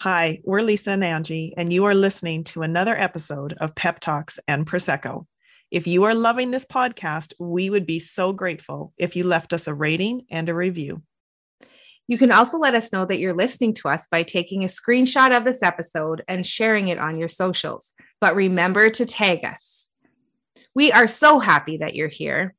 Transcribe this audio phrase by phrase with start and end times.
[0.00, 4.38] Hi, we're Lisa and Angie, and you are listening to another episode of Pep Talks
[4.46, 5.24] and Prosecco.
[5.70, 9.66] If you are loving this podcast, we would be so grateful if you left us
[9.66, 11.02] a rating and a review.
[12.06, 15.34] You can also let us know that you're listening to us by taking a screenshot
[15.34, 17.94] of this episode and sharing it on your socials.
[18.20, 19.88] But remember to tag us.
[20.74, 22.54] We are so happy that you're here.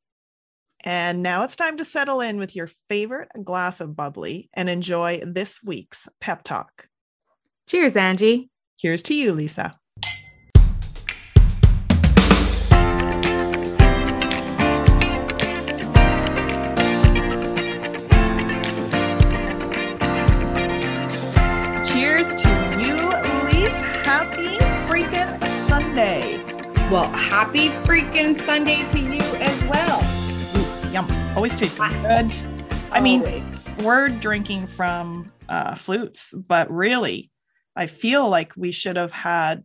[0.80, 5.22] And now it's time to settle in with your favorite glass of bubbly and enjoy
[5.24, 6.88] this week's pep talk.
[7.68, 8.48] Cheers, Angie.
[8.80, 9.78] Here's to you, Lisa.
[21.84, 22.48] Cheers to
[22.80, 22.96] you,
[23.44, 23.76] Lise.
[24.02, 24.56] Happy
[24.88, 26.42] freaking Sunday.
[26.90, 30.00] Well, happy freaking Sunday to you as well.
[30.56, 31.06] Ooh, yum.
[31.36, 32.34] Always tastes good.
[32.92, 33.26] I mean,
[33.84, 37.30] we're drinking from uh, flutes, but really,
[37.78, 39.62] I feel like we should have had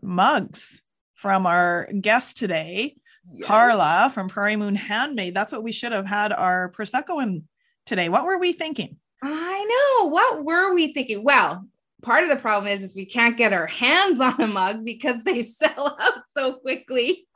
[0.00, 0.82] mugs
[1.14, 3.44] from our guest today, yes.
[3.44, 5.34] Carla from Prairie Moon Handmade.
[5.34, 7.42] That's what we should have had our Prosecco in
[7.84, 8.08] today.
[8.08, 8.98] What were we thinking?
[9.20, 10.08] I know.
[10.10, 11.24] What were we thinking?
[11.24, 11.66] Well,
[12.02, 15.24] part of the problem is, is we can't get our hands on a mug because
[15.24, 17.26] they sell out so quickly.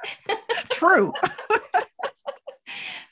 [0.71, 1.13] True.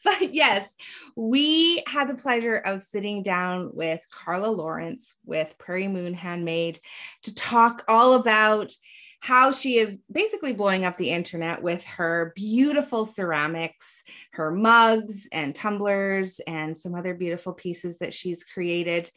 [0.09, 0.75] but yes,
[1.17, 6.81] we had the pleasure of sitting down with Carla Lorence with Prairie Moon Handmade
[7.25, 8.73] to talk all about
[9.21, 15.55] how she is basically blowing up the internet with her beautiful ceramics, her mugs and
[15.55, 19.11] tumblers, and some other beautiful pieces that she's created.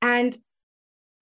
[0.00, 0.36] And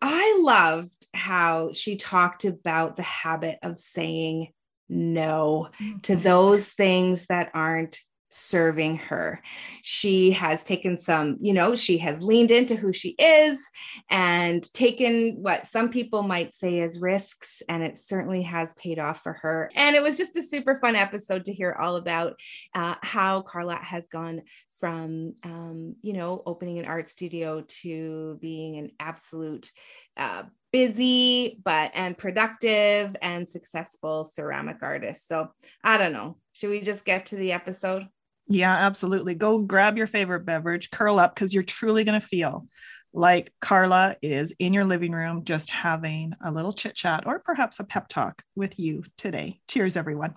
[0.00, 4.52] I loved how she talked about the habit of saying
[4.88, 5.70] no
[6.02, 6.22] to mm-hmm.
[6.22, 8.00] those things that aren't
[8.33, 9.41] serving her.
[9.83, 13.62] She has taken some, you know, she has leaned into who she is
[14.08, 19.22] and taken what some people might say as risks, and it certainly has paid off
[19.22, 19.70] for her.
[19.75, 22.41] And it was just a super fun episode to hear all about
[22.75, 24.43] uh, how Carla has gone
[24.82, 29.70] from um, you know opening an art studio to being an absolute
[30.16, 35.53] uh, busy but and productive and successful ceramic artist so
[35.84, 38.09] i don't know should we just get to the episode
[38.52, 39.34] yeah, absolutely.
[39.34, 42.66] Go grab your favorite beverage, curl up because you're truly going to feel
[43.14, 47.80] like Carla is in your living room just having a little chit chat or perhaps
[47.80, 49.60] a pep talk with you today.
[49.68, 50.34] Cheers, everyone.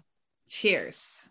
[0.47, 1.29] Cheers.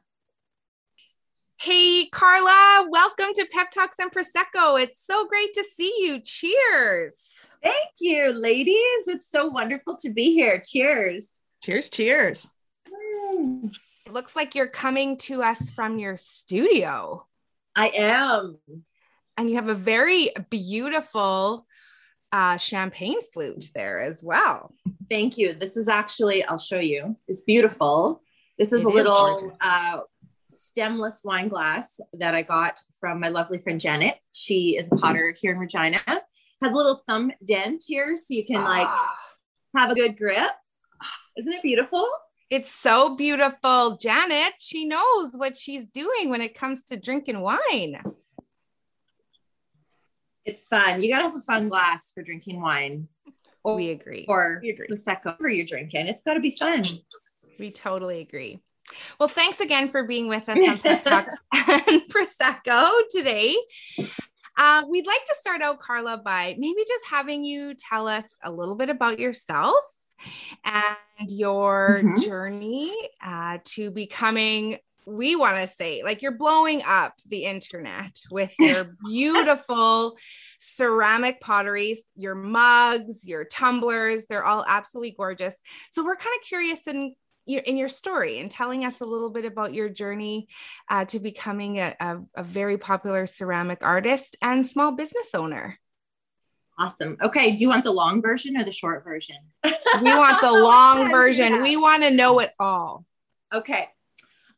[1.56, 4.78] Hey, Carla, welcome to Pep Talks and Prosecco.
[4.78, 6.20] It's so great to see you.
[6.20, 7.56] Cheers.
[7.62, 9.04] Thank you, ladies.
[9.06, 10.60] It's so wonderful to be here.
[10.62, 11.28] Cheers.
[11.62, 12.50] Cheers, cheers.
[12.90, 13.74] Mm
[14.10, 17.26] looks like you're coming to us from your studio.
[17.76, 18.58] I am.
[19.36, 21.66] And you have a very beautiful
[22.32, 24.74] uh, champagne flute there as well.
[25.10, 25.54] Thank you.
[25.54, 27.16] This is actually, I'll show you.
[27.28, 28.22] It's beautiful.
[28.58, 30.00] This is it a little uh,
[30.48, 34.16] stemless wine glass that I got from my lovely friend Janet.
[34.32, 36.00] She is a potter here in Regina.
[36.06, 39.16] Has a little thumb dent here so you can like ah.
[39.76, 40.52] have a good grip.
[41.36, 42.06] Isn't it beautiful?
[42.54, 43.96] It's so beautiful.
[43.96, 48.00] Janet, she knows what she's doing when it comes to drinking wine.
[50.44, 51.02] It's fun.
[51.02, 53.08] You got to have a fun glass for drinking wine.
[53.64, 54.24] Or, we agree.
[54.28, 54.86] Or we agree.
[54.86, 56.06] Prosecco for you're drinking.
[56.06, 56.84] It's got to be fun.
[57.58, 58.60] We totally agree.
[59.18, 63.56] Well, thanks again for being with us on Pep Talks and Prosecco today.
[64.56, 68.52] Uh, we'd like to start out, Carla, by maybe just having you tell us a
[68.52, 69.74] little bit about yourself
[70.64, 72.20] and your mm-hmm.
[72.20, 72.92] journey
[73.22, 78.96] uh, to becoming we want to say like you're blowing up the internet with your
[79.04, 80.16] beautiful
[80.58, 84.24] ceramic potteries, your mugs, your tumblers.
[84.26, 85.60] They're all absolutely gorgeous.
[85.90, 87.14] So we're kind of curious in
[87.46, 90.48] your in your story and telling us a little bit about your journey
[90.88, 95.78] uh, to becoming a, a, a very popular ceramic artist and small business owner.
[96.78, 97.16] Awesome.
[97.22, 97.52] Okay.
[97.52, 99.36] Do you want the long version or the short version?
[99.64, 99.70] we
[100.02, 101.62] want the long version.
[101.62, 103.04] We want to know it all.
[103.52, 103.88] Okay.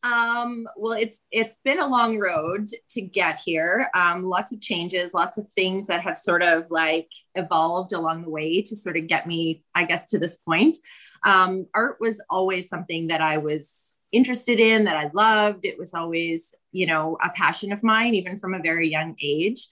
[0.03, 3.91] Um, well, it's it's been a long road to get here.
[3.95, 8.31] Um, lots of changes, lots of things that have sort of like evolved along the
[8.31, 10.77] way to sort of get me, I guess, to this point.
[11.25, 15.65] Um, art was always something that I was interested in, that I loved.
[15.65, 19.67] It was always, you know, a passion of mine, even from a very young age.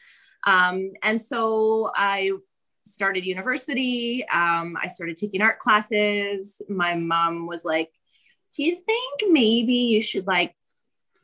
[0.47, 2.33] Um, and so I
[2.85, 4.27] started university.
[4.29, 6.61] Um, I started taking art classes.
[6.69, 7.91] My mom was like,
[8.55, 10.55] Do you think maybe you should like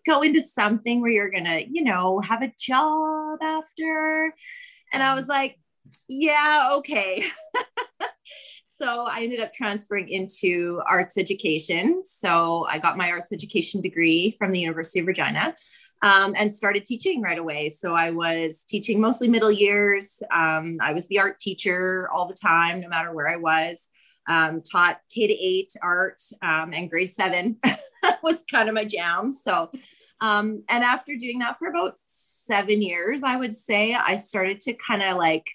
[0.07, 4.35] go into something where you're gonna, you know, have a job after?
[4.93, 5.59] And I was like,
[6.09, 7.25] Yeah, okay.
[8.65, 12.03] so I ended up transferring into arts education.
[12.07, 15.55] So I got my arts education degree from the University of Regina.
[16.03, 17.69] Um, and started teaching right away.
[17.69, 20.23] So I was teaching mostly middle years.
[20.33, 23.89] Um, I was the art teacher all the time, no matter where I was.
[24.27, 27.59] Um, taught K to eight art um, and grade seven
[28.23, 29.33] was kind of my jam.
[29.33, 29.71] So,
[30.23, 34.75] um, and after doing that for about seven years, I would say I started to
[34.75, 35.47] kind of like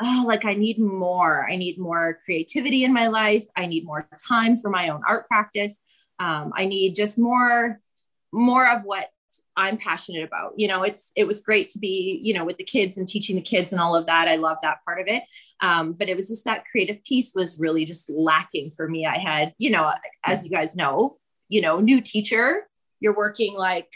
[0.00, 1.48] oh, like I need more.
[1.50, 3.46] I need more creativity in my life.
[3.56, 5.78] I need more time for my own art practice.
[6.20, 7.80] Um, I need just more,
[8.32, 9.08] more of what
[9.56, 10.52] I'm passionate about.
[10.56, 13.36] You know, it's it was great to be, you know, with the kids and teaching
[13.36, 14.28] the kids and all of that.
[14.28, 15.22] I love that part of it.
[15.60, 19.06] Um, but it was just that creative piece was really just lacking for me.
[19.06, 19.92] I had, you know,
[20.24, 21.18] as you guys know,
[21.48, 22.68] you know, new teacher,
[23.00, 23.88] you're working like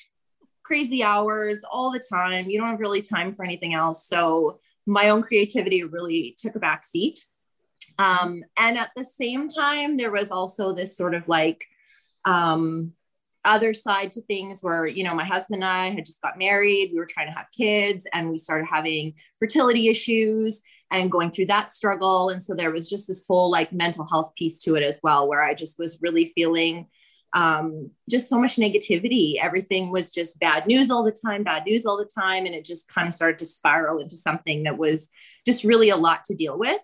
[0.65, 2.47] crazy hours all the time.
[2.47, 4.07] You don't have really time for anything else.
[4.07, 7.25] So my own creativity really took a back seat.
[7.99, 11.65] Um, and at the same time, there was also this sort of like
[12.25, 12.93] um,
[13.45, 16.91] other side to things where, you know, my husband and I had just got married,
[16.93, 21.47] we were trying to have kids, and we started having fertility issues and going through
[21.47, 22.29] that struggle.
[22.29, 25.29] And so there was just this whole like mental health piece to it as well,
[25.29, 26.87] where I just was really feeling
[27.33, 29.37] um, just so much negativity.
[29.41, 32.45] Everything was just bad news all the time, bad news all the time.
[32.45, 35.09] And it just kind of started to spiral into something that was
[35.47, 36.81] just really a lot to deal with.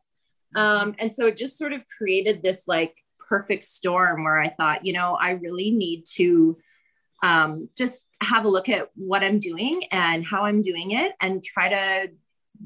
[0.55, 2.97] Um, and so it just sort of created this like
[3.29, 6.59] perfect storm where I thought, you know, I really need to
[7.23, 11.43] um, just have a look at what I'm doing and how I'm doing it and
[11.43, 12.11] try to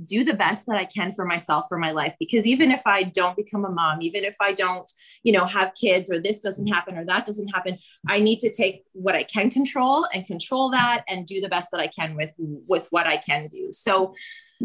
[0.07, 2.15] do the best that I can for myself for my life.
[2.19, 4.91] Because even if I don't become a mom even if I don't
[5.23, 8.51] you know have kids or this doesn't happen or that doesn't happen I need to
[8.51, 12.17] take what I can control and control that and do the best that I can
[12.17, 13.69] with with what I can do.
[13.71, 14.15] So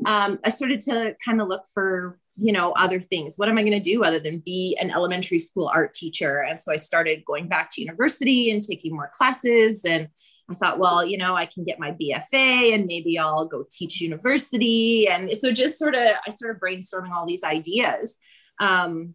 [0.05, 3.61] um, I started to kind of look for you know other things what am I
[3.61, 7.25] going to do other than be an elementary school art teacher and so I started
[7.25, 10.07] going back to university and taking more classes and
[10.49, 13.99] I thought, well, you know, I can get my BFA and maybe I'll go teach
[13.99, 15.07] university.
[15.07, 18.17] And so just sort of, I started brainstorming all these ideas.
[18.59, 19.13] Um,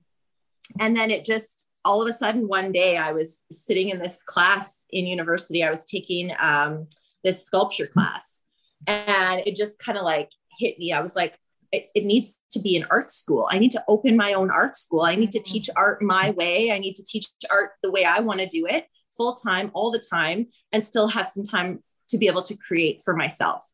[0.78, 4.22] and then it just, all of a sudden, one day I was sitting in this
[4.22, 5.64] class in university.
[5.64, 6.86] I was taking um,
[7.24, 8.42] this sculpture class
[8.86, 10.28] and it just kind of like
[10.62, 10.92] hit me.
[10.92, 11.34] I was like,
[11.72, 13.48] it, it, needs to be an art school.
[13.50, 15.02] I need to open my own art school.
[15.02, 16.70] I need to teach art my way.
[16.70, 18.86] I need to teach art the way I want to do it
[19.16, 23.02] full time all the time and still have some time to be able to create
[23.04, 23.64] for myself.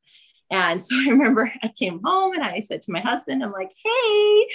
[0.50, 3.72] And so I remember I came home and I said to my husband, I'm like,
[3.84, 4.46] hey,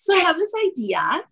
[0.00, 1.22] so I have this idea.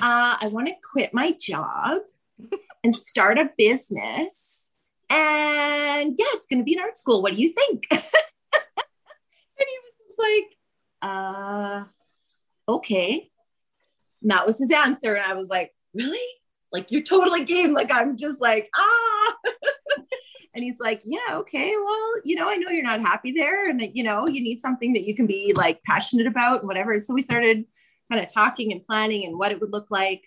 [0.00, 1.98] Uh, I want to quit my job
[2.84, 4.72] and start a business.
[5.08, 7.22] And yeah, it's going to be an art school.
[7.22, 7.86] What do you think?
[7.90, 8.00] and
[9.58, 10.56] he was like,
[11.02, 11.84] uh,
[12.68, 13.30] okay.
[14.22, 15.14] And that was his answer.
[15.14, 16.20] And I was like, really?
[16.72, 19.34] like you're totally game like i'm just like ah
[20.54, 23.82] and he's like yeah okay well you know i know you're not happy there and
[23.94, 27.14] you know you need something that you can be like passionate about and whatever so
[27.14, 27.64] we started
[28.10, 30.22] kind of talking and planning and what it would look like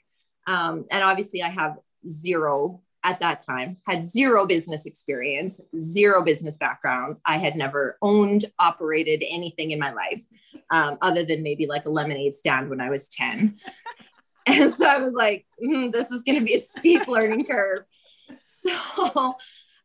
[0.47, 1.77] um, and obviously i have
[2.07, 8.45] zero at that time had zero business experience zero business background i had never owned
[8.59, 10.23] operated anything in my life
[10.71, 13.59] um, other than maybe like a lemonade stand when i was 10
[14.45, 17.85] And so I was like, mm, this is going to be a steep learning curve.
[18.41, 19.35] So,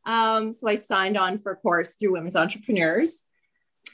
[0.04, 3.24] um, so I signed on for a course through Women's Entrepreneurs.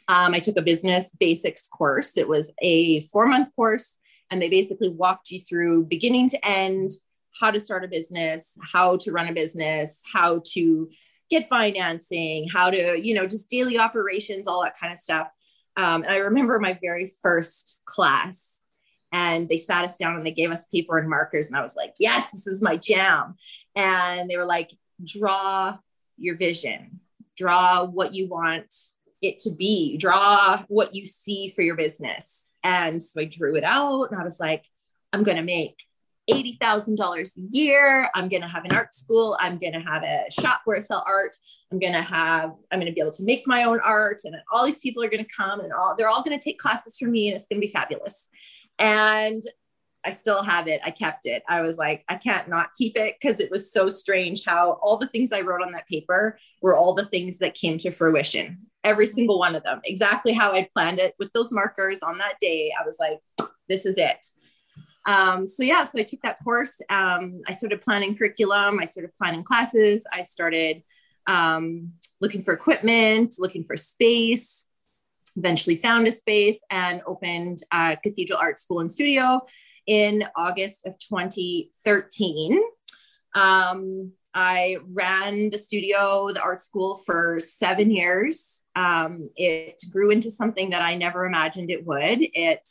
[0.09, 2.17] Um, I took a business basics course.
[2.17, 3.97] It was a four month course,
[4.31, 6.91] and they basically walked you through beginning to end
[7.39, 10.89] how to start a business, how to run a business, how to
[11.31, 15.29] get financing, how to, you know, just daily operations, all that kind of stuff.
[15.77, 18.65] Um, and I remember my very first class
[19.15, 21.77] and they sat us down and they gave us paper and markers and i was
[21.77, 23.37] like yes this is my jam.
[23.77, 24.73] And they were like
[25.03, 25.77] draw
[26.19, 27.01] your vision.
[27.37, 28.73] Draw what you want
[29.21, 29.97] it to be.
[29.97, 32.49] Draw what you see for your business.
[32.63, 34.65] And so i drew it out and i was like
[35.13, 35.85] i'm going to make
[36.31, 38.09] $80,000 a year.
[38.15, 39.37] I'm going to have an art school.
[39.41, 41.37] I'm going to have a shop where I sell art.
[41.71, 44.23] I'm going to have, I'm going to be able to make my own art.
[44.25, 46.59] And all these people are going to come and all, they're all going to take
[46.59, 48.29] classes from me and it's going to be fabulous.
[48.79, 49.43] And
[50.05, 50.81] I still have it.
[50.85, 51.43] I kept it.
[51.49, 54.99] I was like, I can't not keep it because it was so strange how all
[54.99, 58.67] the things I wrote on that paper were all the things that came to fruition.
[58.83, 62.35] Every single one of them, exactly how I planned it with those markers on that
[62.39, 62.71] day.
[62.79, 64.25] I was like, this is it.
[65.07, 66.81] Um, so yeah, so I took that course.
[66.89, 68.79] Um, I started planning curriculum.
[68.81, 70.07] I started planning classes.
[70.13, 70.83] I started
[71.27, 74.67] um, looking for equipment, looking for space
[75.37, 79.41] eventually found a space and opened a cathedral art school and studio
[79.87, 82.61] in August of 2013.
[83.35, 88.63] Um, I ran the studio, the art school for seven years.
[88.75, 92.19] Um, it grew into something that I never imagined it would.
[92.21, 92.69] It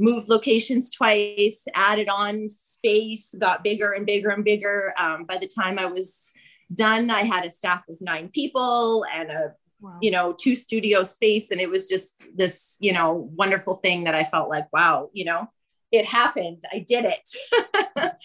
[0.00, 4.92] moved locations twice, added on space, got bigger and bigger and bigger.
[4.98, 6.32] Um, by the time I was
[6.74, 9.96] done, I had a staff of nine people and a Wow.
[10.02, 11.50] you know two studio space.
[11.50, 15.24] And it was just this you know wonderful thing that i felt like wow you
[15.24, 15.48] know
[15.90, 16.62] it happened.
[16.72, 18.12] I did it.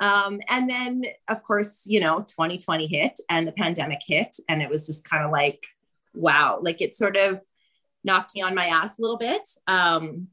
[0.00, 4.34] Um, and then of course you know 2020 hit and the pandemic hit.
[4.48, 5.62] And it was just kind of like
[6.14, 7.42] wow like it sort of
[8.02, 9.46] knocked me on my ass a little bit.
[9.66, 10.28] Um,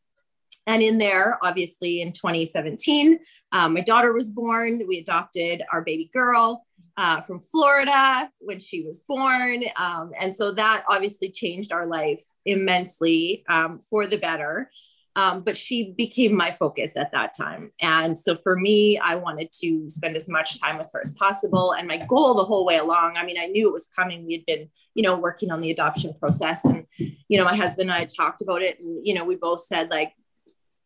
[0.67, 3.17] and in there, obviously, in 2017,
[3.53, 4.81] um, my daughter was born.
[4.85, 6.65] We adopted our baby girl
[6.97, 9.63] uh, from Florida when she was born.
[9.77, 14.69] Um, and so that obviously changed our life immensely um, for the better.
[15.15, 17.71] Um, but she became my focus at that time.
[17.81, 21.71] And so for me, I wanted to spend as much time with her as possible.
[21.73, 24.27] And my goal the whole way along, I mean, I knew it was coming.
[24.27, 26.65] We had been, you know, working on the adoption process.
[26.65, 28.79] And, you know, my husband and I talked about it.
[28.79, 30.13] And, you know, we both said, like,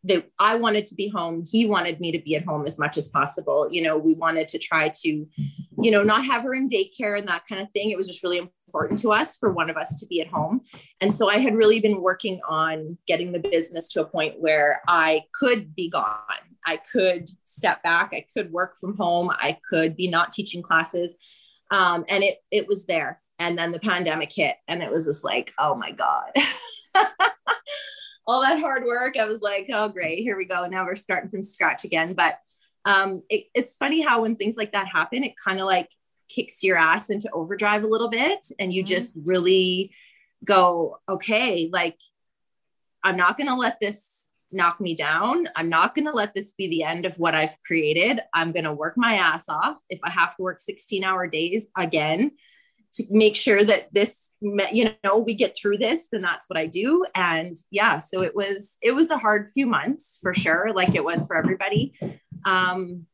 [0.04, 1.44] that I wanted to be home.
[1.48, 3.68] He wanted me to be at home as much as possible.
[3.70, 7.28] You know, we wanted to try to, you know, not have her in daycare and
[7.28, 7.90] that kind of thing.
[7.90, 10.62] It was just really important to us for one of us to be at home.
[11.00, 14.82] And so I had really been working on getting the business to a point where
[14.88, 16.16] I could be gone.
[16.66, 18.12] I could step back.
[18.12, 19.30] I could work from home.
[19.30, 21.14] I could be not teaching classes.
[21.70, 23.20] Um, and it it was there.
[23.38, 26.32] And then the pandemic hit, and it was just like, oh my God.
[28.26, 29.16] all that hard work.
[29.16, 30.66] I was like, oh, great, here we go.
[30.66, 32.14] Now we're starting from scratch again.
[32.14, 32.38] But
[32.84, 35.88] um, it, it's funny how when things like that happen, it kind of like
[36.28, 38.46] kicks your ass into overdrive a little bit.
[38.58, 38.92] And you mm-hmm.
[38.92, 39.92] just really
[40.44, 41.96] go, okay, like,
[43.04, 45.48] I'm not going to let this knock me down.
[45.56, 48.20] I'm not going to let this be the end of what I've created.
[48.32, 49.78] I'm going to work my ass off.
[49.88, 52.32] If I have to work 16 hour days again,
[52.94, 56.66] to make sure that this you know we get through this then that's what i
[56.66, 57.04] do.
[57.14, 61.04] And yeah so it was it was a hard few months for sure like it
[61.04, 61.94] was for everybody.
[62.44, 63.06] Um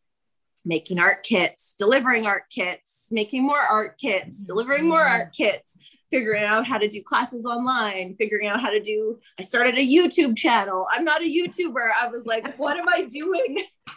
[0.67, 5.77] making art kits delivering art kits making more art kits delivering more art kits
[6.11, 9.87] figuring out how to do classes online figuring out how to do i started a
[9.87, 10.87] youtube channel.
[10.93, 11.91] I'm not a youtuber.
[12.03, 13.59] I was like what am i doing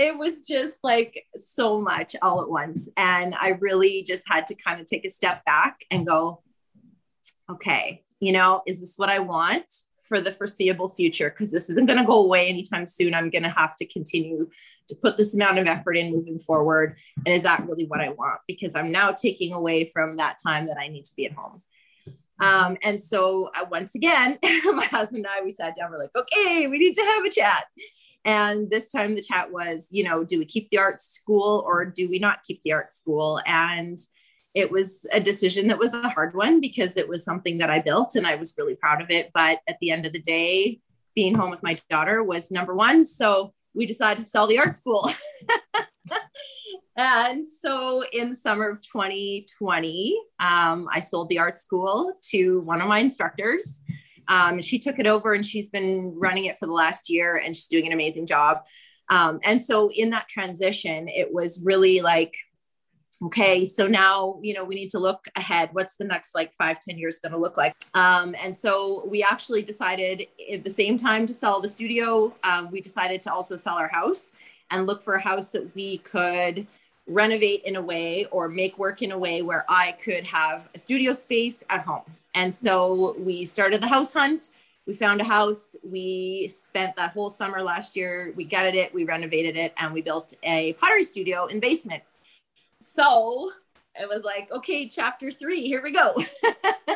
[0.00, 2.88] it was just like so much all at once.
[2.96, 6.42] And I really just had to kind of take a step back and go,
[7.50, 9.70] okay, you know, is this what I want
[10.08, 11.28] for the foreseeable future?
[11.28, 13.14] Because this isn't going to go away anytime soon.
[13.14, 14.48] I'm going to have to continue
[14.88, 16.96] to put this amount of effort in moving forward.
[17.26, 18.40] And is that really what I want?
[18.48, 21.62] Because I'm now taking away from that time that I need to be at home.
[22.40, 26.16] Um, and so uh, once again, my husband and I, we sat down, we're like,
[26.16, 27.64] okay, we need to have a chat.
[28.24, 31.84] And this time the chat was, you know, do we keep the art school or
[31.84, 33.40] do we not keep the art school?
[33.46, 33.98] And
[34.54, 37.78] it was a decision that was a hard one because it was something that I
[37.78, 39.30] built and I was really proud of it.
[39.32, 40.80] But at the end of the day,
[41.14, 43.04] being home with my daughter was number one.
[43.04, 45.10] So we decided to sell the art school.
[46.96, 52.80] and so in the summer of 2020, um, I sold the art school to one
[52.80, 53.80] of my instructors.
[54.30, 57.54] Um, she took it over and she's been running it for the last year and
[57.54, 58.62] she's doing an amazing job.
[59.10, 62.34] Um, and so in that transition, it was really like,
[63.24, 65.70] okay, so now, you know, we need to look ahead.
[65.72, 67.74] What's the next like five, ten years going to look like?
[67.94, 72.70] Um, and so we actually decided at the same time to sell the studio, um,
[72.70, 74.28] we decided to also sell our house
[74.70, 76.66] and look for a house that we could
[77.08, 80.78] renovate in a way or make work in a way where I could have a
[80.78, 82.04] studio space at home.
[82.34, 84.50] And so we started the house hunt.
[84.86, 85.76] We found a house.
[85.84, 88.32] We spent that whole summer last year.
[88.36, 92.02] We gutted it, we renovated it, and we built a pottery studio in basement.
[92.80, 93.52] So
[93.94, 96.16] it was like, okay, chapter three, here we go.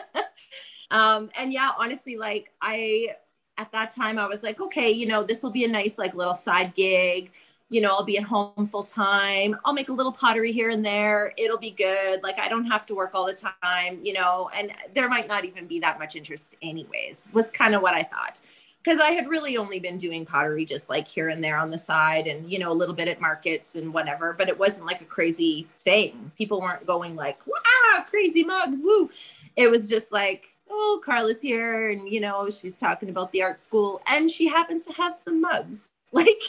[0.90, 3.16] um, and yeah, honestly, like I
[3.58, 6.14] at that time I was like, okay, you know, this will be a nice like
[6.14, 7.30] little side gig
[7.68, 9.56] you know, I'll be at home full time.
[9.64, 11.33] I'll make a little pottery here and there.
[11.38, 12.23] It'll be good.
[12.23, 15.44] Like I don't have to work all the time, you know, and there might not
[15.44, 17.28] even be that much interest anyways.
[17.33, 18.40] Was kind of what I thought.
[18.85, 21.78] Cuz I had really only been doing pottery just like here and there on the
[21.78, 25.00] side and you know, a little bit at markets and whatever, but it wasn't like
[25.00, 26.33] a crazy thing.
[26.37, 29.11] People weren't going like, "Wow, crazy mugs, woo."
[29.56, 33.61] It was just like oh, Carla's here, and you know, she's talking about the art
[33.61, 35.88] school, and she happens to have some mugs.
[36.14, 36.42] Like,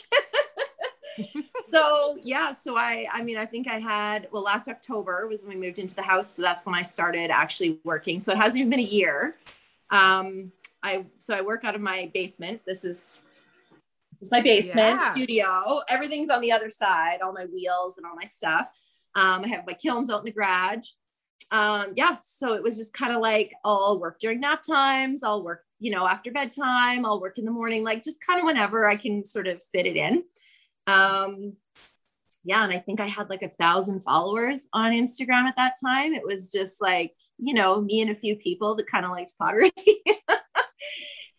[1.72, 5.60] so yeah, so I I mean I think I had well last October was when
[5.60, 8.20] we moved into the house, so that's when I started actually working.
[8.20, 9.36] So it hasn't even been a year.
[9.90, 10.52] Um,
[10.84, 12.62] I so I work out of my basement.
[12.66, 13.20] This is
[14.12, 15.12] This is my basement yeah.
[15.12, 15.82] studio.
[15.90, 18.68] Everything's on the other side, all my wheels and all my stuff.
[19.16, 20.88] Um, I have my kilns out in the garage.
[21.52, 25.44] Um, yeah, so it was just kind of like I'll work during nap times, I'll
[25.44, 28.90] work, you know, after bedtime, I'll work in the morning, like just kind of whenever
[28.90, 30.24] I can sort of fit it in.
[30.88, 31.54] Um,
[32.44, 36.14] yeah, and I think I had like a thousand followers on Instagram at that time.
[36.14, 39.34] It was just like, you know, me and a few people that kind of liked
[39.40, 39.72] pottery.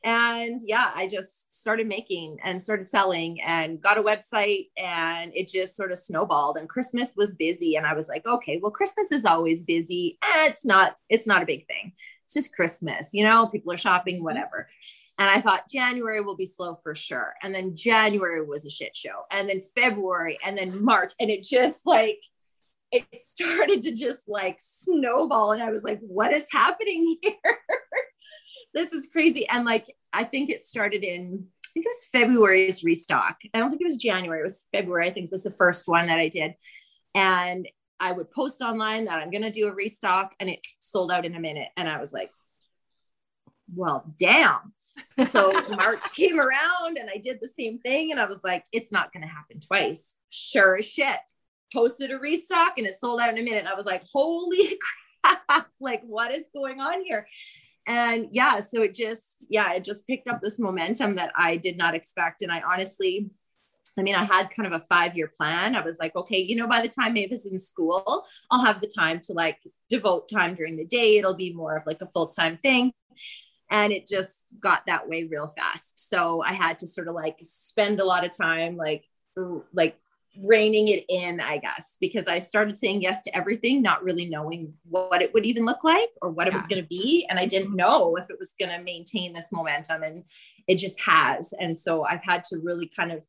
[0.07, 5.49] and yeah i just started making and started selling and got a website and it
[5.49, 9.11] just sort of snowballed and christmas was busy and i was like okay well christmas
[9.11, 11.93] is always busy eh, it's not it's not a big thing
[12.25, 14.69] it's just christmas you know people are shopping whatever
[15.19, 18.97] and i thought january will be slow for sure and then january was a shit
[18.97, 22.21] show and then february and then march and it just like
[22.93, 27.59] it started to just like snowball and i was like what is happening here
[28.77, 29.49] this is crazy.
[29.49, 33.39] And like, I think it started in, I think it was February's restock.
[33.55, 34.41] I don't think it was January.
[34.41, 35.09] It was February.
[35.09, 36.55] I think was the first one that I did.
[37.15, 37.67] And
[37.99, 41.25] I would post online that I'm going to do a restock and it sold out
[41.25, 41.69] in a minute.
[41.77, 42.31] And I was like,
[43.75, 44.75] well, damn.
[45.29, 48.13] So March came around and I did the same thing.
[48.13, 50.15] And I was like, it's not going to happen twice.
[50.31, 51.19] Sure as shit.
[51.73, 53.67] Posted a restock and it sold out in a minute.
[53.67, 54.79] I was like, holy
[55.25, 55.69] crap.
[55.81, 57.27] Like, what is going on here?
[57.89, 61.77] and yeah so it just yeah it just picked up this momentum that i did
[61.79, 63.31] not expect and i honestly
[63.99, 65.75] I mean, I had kind of a five year plan.
[65.75, 68.81] I was like, okay, you know, by the time Maeve is in school, I'll have
[68.81, 71.17] the time to like devote time during the day.
[71.17, 72.93] It'll be more of like a full time thing.
[73.71, 76.09] And it just got that way real fast.
[76.09, 79.05] So I had to sort of like spend a lot of time, like,
[79.73, 79.99] like
[80.43, 84.75] reining it in, I guess, because I started saying yes to everything, not really knowing
[84.89, 86.53] what it would even look like or what yeah.
[86.53, 87.27] it was going to be.
[87.29, 90.25] And I didn't know if it was going to maintain this momentum, and
[90.69, 91.55] it just has.
[91.59, 93.25] And so I've had to really kind of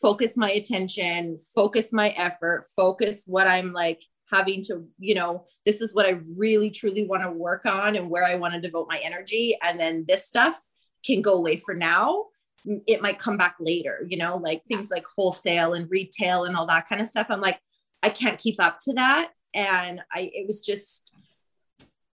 [0.00, 5.80] focus my attention, focus my effort, focus what I'm like having to, you know, this
[5.80, 8.88] is what I really truly want to work on and where I want to devote
[8.88, 9.56] my energy.
[9.62, 10.60] And then this stuff
[11.04, 12.26] can go away for now
[12.64, 16.66] it might come back later, you know, like things like wholesale and retail and all
[16.66, 17.26] that kind of stuff.
[17.28, 17.58] I'm like,
[18.02, 19.30] I can't keep up to that.
[19.54, 21.10] And I, it was just,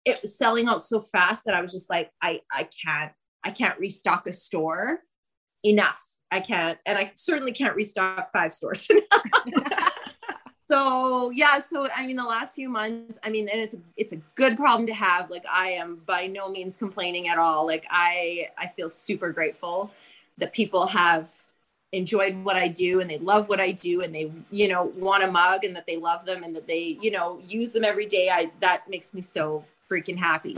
[0.06, 3.12] it was selling out so fast that I was just like, I, I can't,
[3.44, 5.00] I can't restock a store
[5.64, 6.02] enough.
[6.32, 8.88] I can't, and I certainly can't restock five stores.
[10.68, 14.18] so yeah so i mean the last few months i mean and it's it's a
[14.36, 18.48] good problem to have like i am by no means complaining at all like i
[18.58, 19.92] i feel super grateful
[20.38, 21.30] that people have
[21.92, 25.24] enjoyed what I do and they love what I do and they, you know, want
[25.24, 28.06] a mug and that they love them and that they, you know, use them every
[28.06, 28.30] day.
[28.30, 30.56] I that makes me so freaking happy.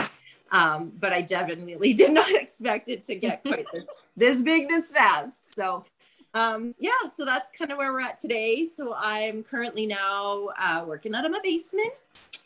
[0.52, 3.86] Um, but I definitely did not expect it to get quite this
[4.17, 5.54] this big this fast.
[5.54, 5.86] So
[6.34, 8.63] um, yeah, so that's kind of where we're at today.
[8.63, 11.94] So I'm currently now uh, working out of my basement,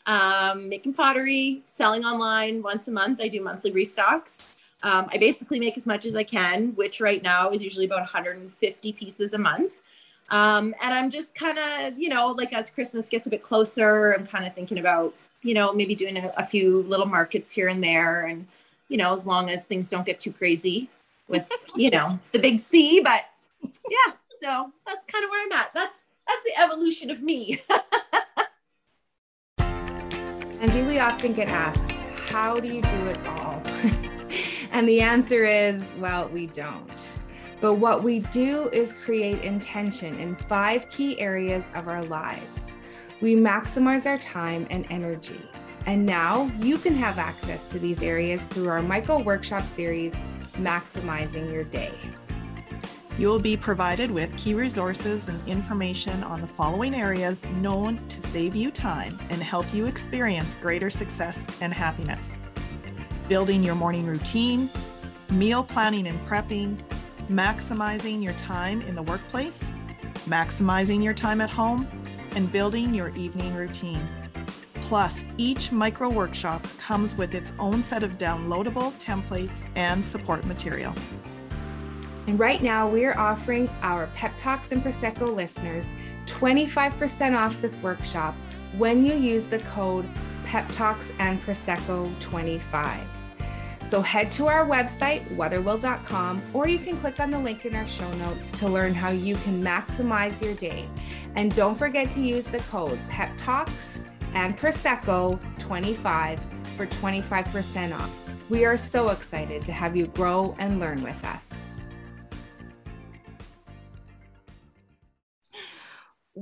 [0.06, 3.20] um, making pottery, selling online once a month.
[3.20, 4.60] I do monthly restocks.
[4.82, 8.00] Um, I basically make as much as I can, which right now is usually about
[8.00, 9.72] 150 pieces a month.
[10.30, 14.12] Um, and I'm just kind of, you know, like as Christmas gets a bit closer,
[14.12, 17.68] I'm kind of thinking about, you know, maybe doing a, a few little markets here
[17.68, 18.26] and there.
[18.26, 18.46] And,
[18.88, 20.88] you know, as long as things don't get too crazy
[21.28, 23.00] with, you know, the big C.
[23.00, 23.24] But
[23.90, 25.72] yeah, so that's kind of where I'm at.
[25.74, 27.60] That's that's the evolution of me.
[29.58, 31.90] and do we often get asked,
[32.28, 33.62] how do you do it all?
[34.74, 37.18] And the answer is, well, we don't.
[37.60, 42.66] But what we do is create intention in five key areas of our lives.
[43.20, 45.48] We maximize our time and energy.
[45.86, 50.12] And now you can have access to these areas through our micro workshop series,
[50.54, 51.92] Maximizing Your Day.
[53.16, 58.22] You will be provided with key resources and information on the following areas known to
[58.22, 62.38] save you time and help you experience greater success and happiness
[63.28, 64.68] building your morning routine,
[65.30, 66.76] meal planning and prepping,
[67.30, 69.70] maximizing your time in the workplace,
[70.26, 71.88] maximizing your time at home,
[72.36, 74.06] and building your evening routine.
[74.82, 80.92] Plus, each micro workshop comes with its own set of downloadable templates and support material.
[82.26, 85.86] And right now, we are offering our Pep Talks and Prosecco listeners
[86.26, 88.34] 25% off this workshop
[88.78, 90.08] when you use the code
[90.44, 93.06] Pep Talks and Prosecco 25.
[93.90, 97.86] So head to our website, wotherwill.com, or you can click on the link in our
[97.86, 100.88] show notes to learn how you can maximize your day.
[101.36, 106.40] And don't forget to use the code Pep Talks and Prosecco 25
[106.76, 108.10] for 25% off.
[108.48, 111.52] We are so excited to have you grow and learn with us.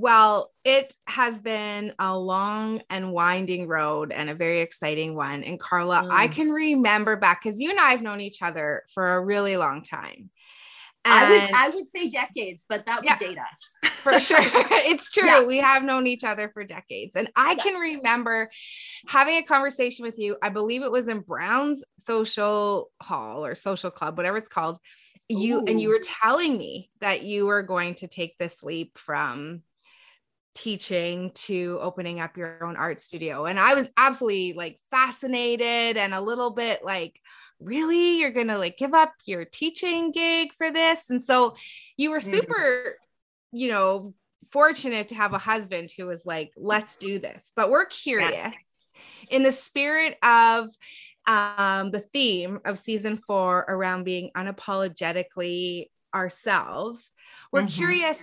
[0.03, 5.45] Well, it has been a long and winding road and a very exciting one.
[5.45, 6.09] And Carla, mm.
[6.11, 9.55] I can remember back because you and I have known each other for a really
[9.55, 10.29] long time.
[11.05, 13.91] And I would I would say decades, but that would yeah, date us.
[13.91, 14.39] For sure.
[14.43, 15.25] it's true.
[15.25, 15.45] Yeah.
[15.45, 17.15] We have known each other for decades.
[17.15, 17.63] And I yeah.
[17.63, 18.49] can remember
[19.07, 20.35] having a conversation with you.
[20.41, 24.79] I believe it was in Brown's social hall or social club, whatever it's called.
[25.29, 25.65] You Ooh.
[25.65, 29.61] and you were telling me that you were going to take this leap from
[30.55, 33.45] teaching to opening up your own art studio.
[33.45, 37.19] And I was absolutely like fascinated and a little bit like,
[37.59, 38.19] really?
[38.19, 41.09] You're going to like give up your teaching gig for this?
[41.09, 41.55] And so
[41.97, 42.31] you were mm-hmm.
[42.31, 42.97] super,
[43.51, 44.13] you know,
[44.51, 47.41] fortunate to have a husband who was like, let's do this.
[47.55, 48.53] But we're curious yes.
[49.29, 50.69] in the spirit of
[51.25, 57.09] um, the theme of season four around being unapologetically ourselves.
[57.51, 57.67] We're mm-hmm.
[57.69, 58.19] curious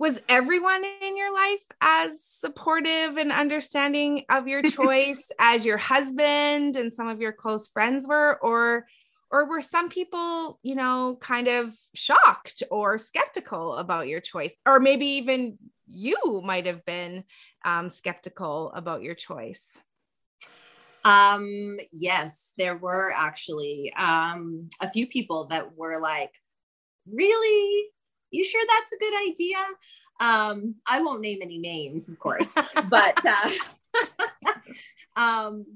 [0.00, 6.78] was everyone in your life as supportive and understanding of your choice as your husband
[6.78, 8.38] and some of your close friends were?
[8.40, 8.86] Or
[9.30, 14.56] or were some people you know kind of shocked or skeptical about your choice?
[14.64, 17.24] Or maybe even you might have been
[17.66, 19.78] um, skeptical about your choice?
[21.04, 26.32] Um yes there were actually um a few people that were like
[27.06, 27.84] really
[28.30, 29.56] you sure that's a good idea?
[30.20, 32.48] Um, I won't name any names, of course,
[32.88, 33.50] but uh,
[35.16, 35.66] um,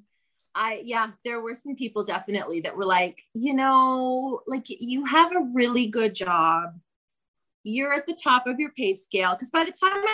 [0.55, 5.33] I, yeah, there were some people definitely that were like, you know, like you have
[5.33, 6.79] a really good job.
[7.65, 9.33] You're at the top of your pay scale.
[9.33, 10.05] Because by the time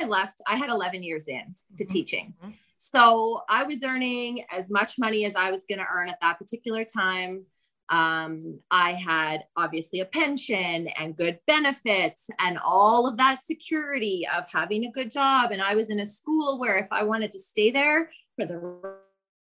[0.00, 1.92] I left, I had 11 years in to mm-hmm.
[1.92, 2.34] teaching.
[2.40, 2.52] Mm-hmm.
[2.76, 6.38] So I was earning as much money as I was going to earn at that
[6.38, 7.46] particular time.
[7.88, 14.44] Um, I had obviously a pension and good benefits and all of that security of
[14.52, 15.52] having a good job.
[15.52, 18.58] And I was in a school where if I wanted to stay there for the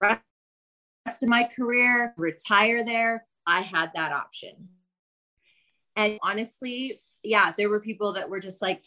[0.00, 4.68] rest of my career, retire there, I had that option.
[5.96, 8.82] And honestly, yeah, there were people that were just like,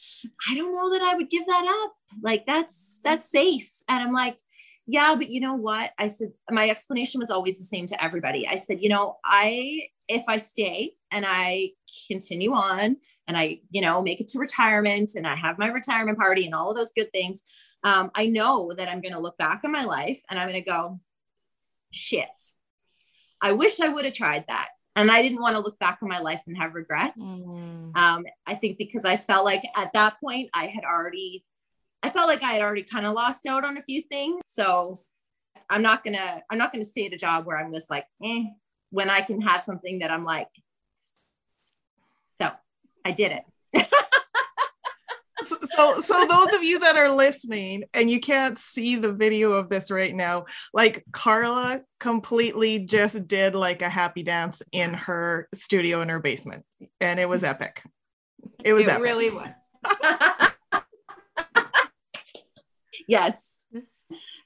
[0.49, 1.95] I don't know that I would give that up.
[2.21, 3.71] Like that's that's safe.
[3.87, 4.37] And I'm like,
[4.87, 5.91] yeah, but you know what?
[5.97, 8.47] I said, my explanation was always the same to everybody.
[8.47, 11.71] I said, you know, I, if I stay and I
[12.07, 16.19] continue on and I, you know, make it to retirement and I have my retirement
[16.19, 17.41] party and all of those good things,
[17.83, 20.63] um, I know that I'm going to look back on my life and I'm going
[20.63, 20.99] to go,
[21.91, 22.29] shit,
[23.41, 24.69] I wish I would have tried that.
[24.95, 27.17] And I didn't want to look back on my life and have regrets.
[27.17, 27.97] Mm.
[27.97, 31.43] Um, I think because I felt like at that point I had already
[32.05, 34.39] I felt like I had already kind of lost out on a few things.
[34.45, 35.01] So
[35.71, 38.43] I'm not gonna I'm not gonna stay at a job where I'm just like, eh,
[38.91, 40.49] when I can have something that I'm like,
[42.39, 42.51] so
[43.03, 43.87] I did it.
[45.45, 49.69] so so those of you that are listening and you can't see the video of
[49.69, 56.01] this right now like carla completely just did like a happy dance in her studio
[56.01, 56.63] in her basement
[57.01, 57.83] and it was epic
[58.63, 59.03] it was it epic.
[59.03, 59.49] really was
[63.07, 63.65] yes.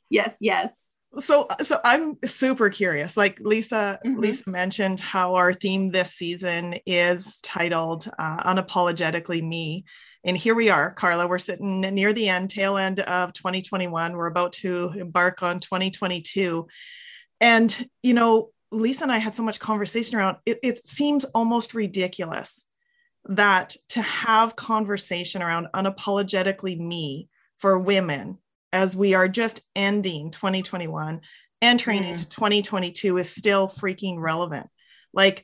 [0.09, 0.97] Yes yes.
[1.15, 4.19] So so i'm super curious like lisa mm-hmm.
[4.19, 9.85] lisa mentioned how our theme this season is titled uh, unapologetically me.
[10.23, 14.27] And here we are carla we're sitting near the end tail end of 2021 we're
[14.27, 16.67] about to embark on 2022
[17.41, 21.73] and you know lisa and i had so much conversation around it, it seems almost
[21.73, 22.65] ridiculous
[23.25, 28.37] that to have conversation around unapologetically me for women
[28.71, 31.21] as we are just ending 2021
[31.61, 32.13] entering mm.
[32.13, 34.67] into 2022 is still freaking relevant
[35.13, 35.43] like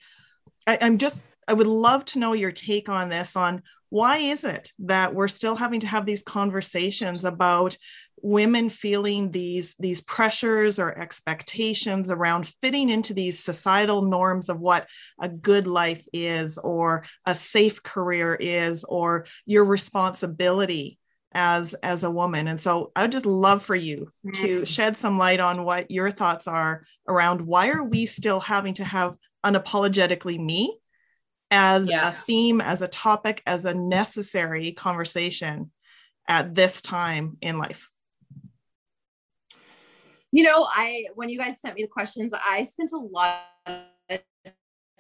[0.68, 4.44] I, i'm just i would love to know your take on this on why is
[4.44, 7.78] it that we're still having to have these conversations about
[8.22, 14.88] women feeling these these pressures or expectations around fitting into these societal norms of what
[15.22, 20.98] a good life is or a safe career is or your responsibility
[21.36, 24.64] as as a woman and so i'd just love for you to mm-hmm.
[24.64, 28.86] shed some light on what your thoughts are around why are we still having to
[28.86, 30.80] have unapologetically me
[31.52, 32.10] as yeah.
[32.10, 35.70] a theme as a topic as a necessary conversation
[36.28, 37.90] at this time in life
[40.32, 43.44] you know i when you guys sent me the questions i spent a lot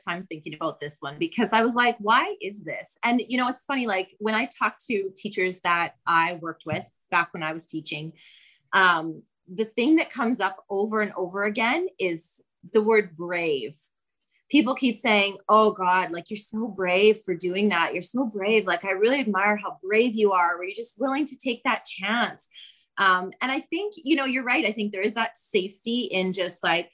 [0.04, 2.98] time thinking about this one because I was like, why is this?
[3.04, 6.86] And, you know, it's funny, like when I talk to teachers that I worked with
[7.12, 8.14] back when I was teaching,
[8.74, 12.42] um, the thing that comes up over and over again is
[12.74, 13.76] the word brave.
[14.50, 17.94] people keep saying, Oh God, like you're so brave for doing that.
[17.94, 18.66] You're so brave.
[18.66, 21.86] Like I really admire how brave you are, where you're just willing to take that
[21.86, 22.48] chance.
[22.98, 24.66] Um, and I think, you know, you're right.
[24.66, 26.90] I think there is that safety in just like,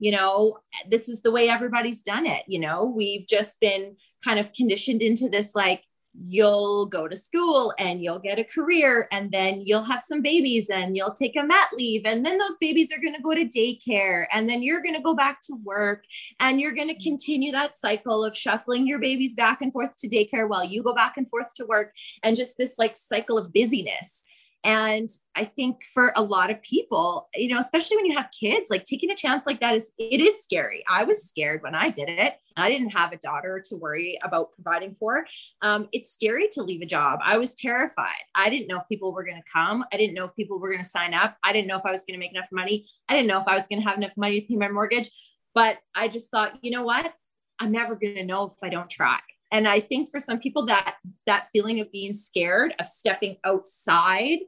[0.00, 0.58] you know,
[0.90, 2.42] this is the way everybody's done it.
[2.48, 5.84] You know, we've just been kind of conditioned into this like,
[6.18, 10.68] you'll go to school and you'll get a career and then you'll have some babies
[10.68, 13.44] and you'll take a mat leave and then those babies are going to go to
[13.44, 16.02] daycare and then you're going to go back to work
[16.40, 17.10] and you're going to mm-hmm.
[17.10, 20.92] continue that cycle of shuffling your babies back and forth to daycare while you go
[20.92, 21.92] back and forth to work
[22.24, 24.24] and just this like cycle of busyness
[24.62, 28.68] and I think for a lot of people, you know, especially when you have kids,
[28.68, 30.84] like taking a chance like that is it is scary.
[30.88, 32.34] I was scared when I did it.
[32.56, 35.24] I didn't have a daughter to worry about providing for.
[35.62, 37.20] Um, it's scary to leave a job.
[37.24, 38.22] I was terrified.
[38.34, 39.82] I didn't know if people were going to come.
[39.92, 41.36] I didn't know if people were going to sign up.
[41.42, 42.86] I didn't know if I was going to make enough money.
[43.08, 45.10] I didn't know if I was going to have enough money to pay my mortgage.
[45.54, 47.12] But I just thought, you know what?
[47.58, 49.20] I'm never going to know if I don't try
[49.50, 54.38] and i think for some people that that feeling of being scared of stepping outside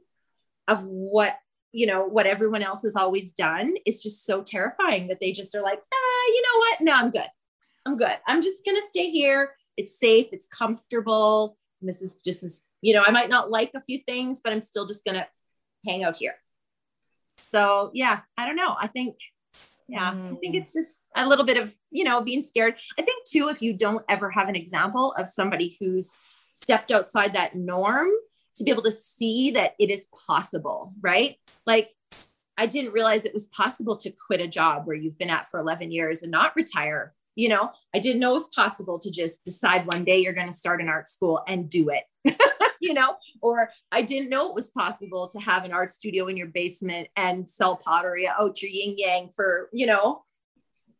[0.67, 1.37] of what
[1.71, 5.53] you know what everyone else has always done is just so terrifying that they just
[5.55, 6.81] are like ah you know what?
[6.81, 7.29] No i'm good.
[7.85, 8.17] I'm good.
[8.27, 9.55] I'm just gonna stay here.
[9.75, 10.27] It's safe.
[10.31, 11.57] It's comfortable.
[11.81, 14.53] And this is just as you know i might not like a few things but
[14.53, 15.27] i'm still just gonna
[15.85, 16.35] hang out here.
[17.37, 18.75] So yeah i don't know.
[18.79, 19.17] I think
[19.87, 20.33] yeah mm.
[20.33, 20.61] i think mm.
[20.61, 23.73] it's just a little bit of you know being scared i think too if you
[23.73, 26.11] don't ever have an example of somebody who's
[26.49, 28.09] stepped outside that norm
[28.55, 31.89] to be able to see that it is possible right like
[32.57, 35.59] i didn't realize it was possible to quit a job where you've been at for
[35.59, 39.43] 11 years and not retire you know i didn't know it was possible to just
[39.43, 42.37] decide one day you're going to start an art school and do it
[42.83, 46.37] you know, or I didn't know it was possible to have an art studio in
[46.37, 50.23] your basement and sell pottery out your yin yang for, you know,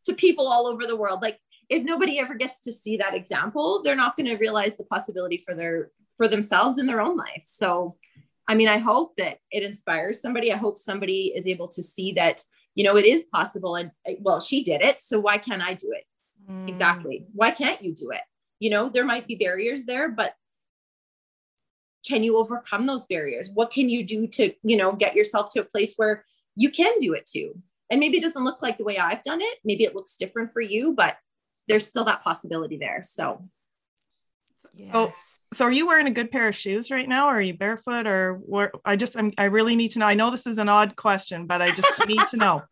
[0.06, 1.22] to people all over the world.
[1.22, 4.86] Like if nobody ever gets to see that example, they're not going to realize the
[4.86, 7.44] possibility for their for themselves in their own life.
[7.46, 7.96] So
[8.48, 10.52] I mean, I hope that it inspires somebody.
[10.52, 12.42] I hope somebody is able to see that,
[12.76, 13.76] you know, it is possible.
[13.76, 15.02] And well, she did it.
[15.02, 16.04] So why can't I do it?
[16.50, 16.68] Mm.
[16.68, 17.26] Exactly.
[17.34, 18.22] Why can't you do it?
[18.60, 20.34] You know, there might be barriers there, but
[22.06, 23.50] can you overcome those barriers?
[23.54, 26.98] What can you do to you know get yourself to a place where you can
[27.00, 27.54] do it too?
[27.90, 29.58] And maybe it doesn't look like the way i've done it.
[29.64, 31.16] Maybe it looks different for you but
[31.68, 33.02] there's still that possibility there.
[33.04, 33.48] So
[34.74, 34.92] yes.
[34.94, 35.12] oh
[35.54, 37.28] so are you wearing a good pair of shoes right now?
[37.28, 38.08] Or are you barefoot?
[38.08, 40.06] Or where i just I'm, i really need to know.
[40.06, 42.64] I know this is an odd question but i just need to know.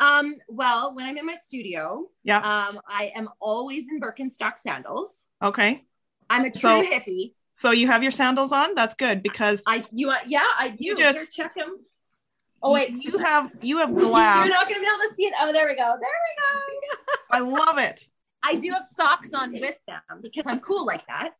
[0.00, 2.38] Um well when i'm in my studio yeah.
[2.38, 5.26] um i am always in birkenstock sandals.
[5.40, 5.84] Okay.
[6.30, 8.74] I'm a true so, hippie so you have your sandals on?
[8.74, 10.84] That's good because I you want yeah, I do.
[10.84, 11.78] You just Here, check them.
[12.62, 14.46] Oh wait, you have you have glass.
[14.46, 15.34] You're not gonna be able to see it.
[15.40, 15.96] Oh, there we go.
[16.00, 17.06] There we go.
[17.30, 18.06] I love it.
[18.42, 21.30] I do have socks on with them because I'm cool like that.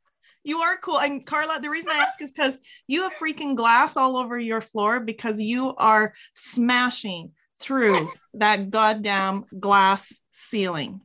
[0.44, 1.00] You are cool.
[1.00, 4.61] And Carla, the reason I ask is because you have freaking glass all over your
[4.61, 11.00] floor because you are smashing through that goddamn glass ceiling.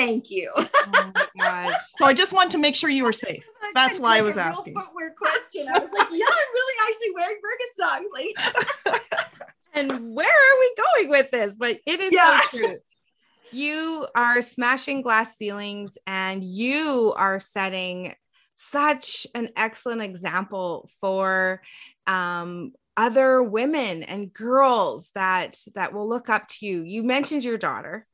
[0.00, 0.50] Thank you.
[0.56, 1.12] oh.
[1.98, 3.44] So I just want to make sure you were safe.
[3.74, 4.72] That's why I was asking.
[4.72, 5.68] Footwear question.
[5.68, 8.94] I was like, yeah, I'm really actually wearing Birkenstocks.
[8.94, 9.30] Like,
[9.74, 11.56] and where are we going with this?
[11.56, 12.40] But it is yeah.
[12.50, 12.78] so true.
[13.52, 18.14] You are smashing glass ceilings, and you are setting
[18.54, 21.60] such an excellent example for
[22.06, 26.82] um, other women and girls that that will look up to you.
[26.82, 28.06] You mentioned your daughter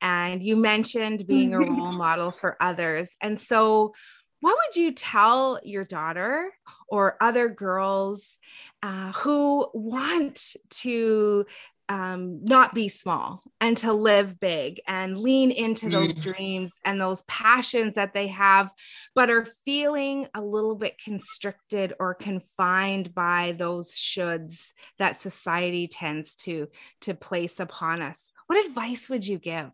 [0.00, 3.16] and you mentioned being a role model for others.
[3.20, 3.94] And so,
[4.40, 6.50] what would you tell your daughter
[6.88, 8.38] or other girls
[8.82, 11.44] uh, who want to
[11.90, 16.22] um, not be small and to live big and lean into those mm.
[16.22, 18.72] dreams and those passions that they have,
[19.16, 26.36] but are feeling a little bit constricted or confined by those shoulds that society tends
[26.36, 26.68] to
[27.00, 28.30] to place upon us?
[28.46, 29.72] What advice would you give?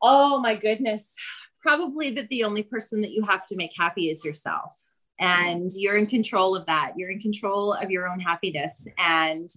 [0.00, 1.14] Oh my goodness.
[1.62, 4.72] Probably that the only person that you have to make happy is yourself.
[5.20, 6.92] And you're in control of that.
[6.96, 8.86] You're in control of your own happiness.
[8.98, 9.50] And,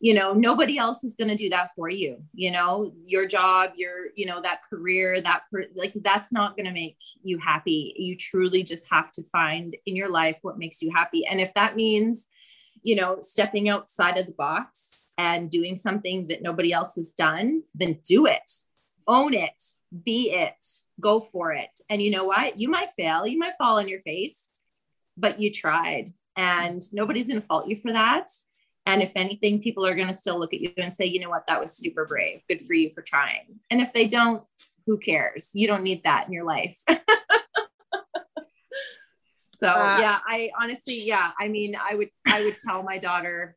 [0.00, 2.22] you know, nobody else is going to do that for you.
[2.32, 6.66] You know, your job, your, you know, that career, that, per- like, that's not going
[6.66, 7.94] to make you happy.
[7.98, 11.26] You truly just have to find in your life what makes you happy.
[11.26, 12.28] And if that means,
[12.82, 17.62] you know, stepping outside of the box and doing something that nobody else has done,
[17.74, 18.50] then do it
[19.06, 19.62] own it,
[20.04, 20.64] be it,
[21.00, 21.70] go for it.
[21.90, 22.58] And you know what?
[22.58, 24.50] You might fail, you might fall on your face,
[25.16, 28.28] but you tried, and nobody's going to fault you for that.
[28.86, 31.30] And if anything, people are going to still look at you and say, you know
[31.30, 32.42] what, that was super brave.
[32.48, 33.60] Good for you for trying.
[33.70, 34.42] And if they don't,
[34.86, 35.50] who cares?
[35.54, 36.78] You don't need that in your life.
[36.88, 36.98] so
[39.68, 43.56] uh, yeah, I honestly, yeah, I mean, I would, I would tell my daughter,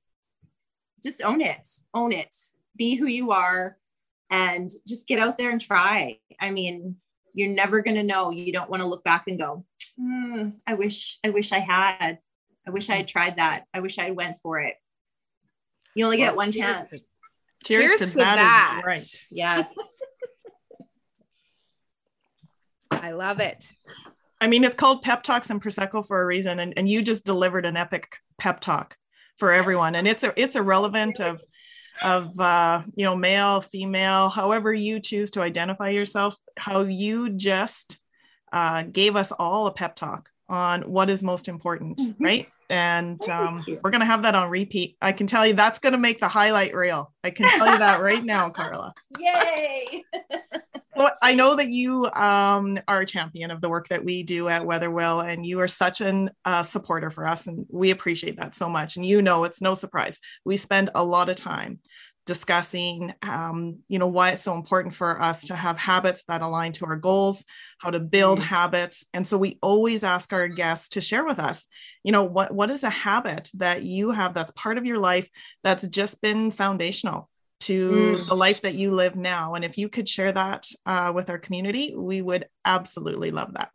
[1.03, 2.33] just own it, own it,
[2.77, 3.77] be who you are,
[4.29, 6.19] and just get out there and try.
[6.39, 6.97] I mean,
[7.33, 8.29] you're never going to know.
[8.29, 9.65] You don't want to look back and go,
[9.99, 12.19] mm, I wish, I wish I had,
[12.67, 13.65] I wish I had tried that.
[13.73, 14.75] I wish I went for it.
[15.95, 16.89] You only well, get one chance.
[16.89, 16.97] To,
[17.65, 18.35] cheers, cheers, to, to that.
[18.35, 18.81] that.
[18.85, 19.25] Right.
[19.31, 19.69] Yes.
[22.91, 23.71] I love it.
[24.39, 27.25] I mean, it's called pep talks and prosecco for a reason, and, and you just
[27.25, 28.97] delivered an epic pep talk
[29.37, 31.41] for everyone, and it's a it's irrelevant of
[32.01, 36.37] of uh, you know male, female, however you choose to identify yourself.
[36.57, 37.99] How you just
[38.51, 42.23] uh, gave us all a pep talk on what is most important, mm-hmm.
[42.23, 42.47] right?
[42.69, 44.97] And um, we're going to have that on repeat.
[45.01, 47.13] I can tell you that's going to make the highlight reel.
[47.23, 48.93] I can tell you that right now, Carla.
[49.19, 50.03] Yay!
[50.95, 54.49] well, I know that you um, are a champion of the work that we do
[54.49, 58.53] at Wotherwill, and you are such a uh, supporter for us, and we appreciate that
[58.53, 58.97] so much.
[58.97, 60.19] And you know, it's no surprise.
[60.43, 61.79] We spend a lot of time
[62.27, 66.73] discussing um, you know why it's so important for us to have habits that align
[66.73, 67.43] to our goals
[67.79, 68.47] how to build mm-hmm.
[68.47, 69.05] habits.
[69.13, 71.65] And so we always ask our guests to share with us
[72.03, 75.27] you know what what is a habit that you have that's part of your life
[75.63, 77.29] that's just been foundational
[77.61, 78.27] to mm.
[78.27, 79.55] the life that you live now?
[79.55, 83.71] And if you could share that uh, with our community we would absolutely love that.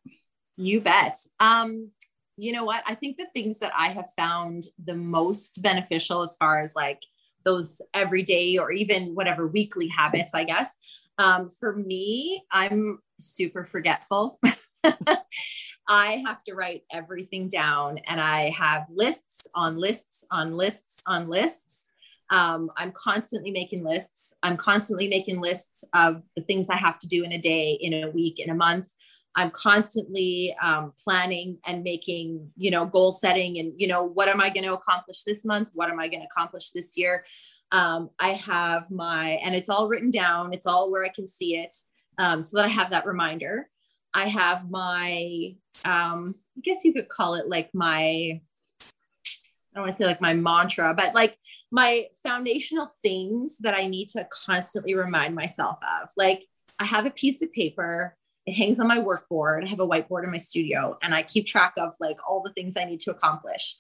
[0.56, 1.16] You bet.
[1.40, 1.90] Um
[2.38, 2.82] you know what?
[2.86, 7.00] I think the things that i have found the most beneficial as far as like
[7.44, 10.76] those everyday or even whatever weekly habits, I guess.
[11.18, 14.40] Um, for me, I'm super forgetful.
[15.88, 21.28] I have to write everything down and I have lists on lists on lists on
[21.28, 21.87] lists.
[22.31, 24.35] Um, I'm constantly making lists.
[24.42, 28.05] I'm constantly making lists of the things I have to do in a day, in
[28.05, 28.88] a week, in a month.
[29.34, 34.40] I'm constantly um, planning and making, you know, goal setting and, you know, what am
[34.40, 35.68] I going to accomplish this month?
[35.72, 37.24] What am I going to accomplish this year?
[37.70, 41.56] Um, I have my, and it's all written down, it's all where I can see
[41.56, 41.74] it
[42.18, 43.68] um, so that I have that reminder.
[44.12, 45.54] I have my,
[45.86, 50.20] um, I guess you could call it like my, I don't want to say like
[50.20, 51.38] my mantra, but like
[51.70, 56.10] my foundational things that I need to constantly remind myself of.
[56.18, 56.44] Like
[56.78, 58.14] I have a piece of paper
[58.46, 59.64] it hangs on my work board.
[59.64, 62.52] I have a whiteboard in my studio and I keep track of like all the
[62.52, 63.76] things I need to accomplish.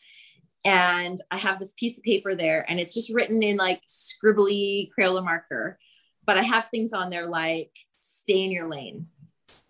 [0.64, 4.90] And I have this piece of paper there and it's just written in like scribbly
[4.96, 5.78] Crayola marker.
[6.24, 9.06] But I have things on there like stay in your lane.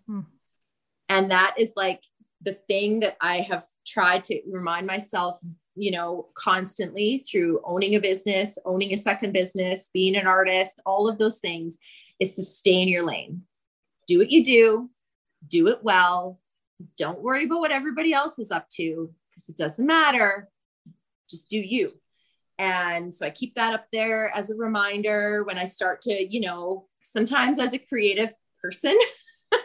[0.05, 0.21] Hmm.
[1.09, 2.03] And that is like
[2.41, 5.39] the thing that I have tried to remind myself,
[5.75, 11.09] you know, constantly through owning a business, owning a second business, being an artist, all
[11.09, 11.79] of those things
[12.19, 13.41] is to stay in your lane
[14.07, 14.89] do what you do,
[15.47, 16.39] do it well.
[16.97, 20.49] Don't worry about what everybody else is up to because it doesn't matter.
[21.29, 21.93] Just do you.
[22.59, 26.41] And so I keep that up there as a reminder when I start to, you
[26.41, 28.97] know, sometimes as a creative person,